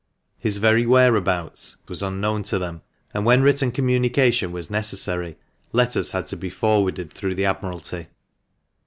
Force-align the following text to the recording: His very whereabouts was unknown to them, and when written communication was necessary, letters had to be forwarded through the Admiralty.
His 0.39 0.57
very 0.57 0.83
whereabouts 0.87 1.77
was 1.87 2.01
unknown 2.01 2.41
to 2.45 2.57
them, 2.57 2.81
and 3.13 3.23
when 3.23 3.43
written 3.43 3.71
communication 3.71 4.51
was 4.51 4.67
necessary, 4.71 5.37
letters 5.73 6.09
had 6.09 6.25
to 6.29 6.35
be 6.35 6.49
forwarded 6.49 7.13
through 7.13 7.35
the 7.35 7.45
Admiralty. 7.45 8.07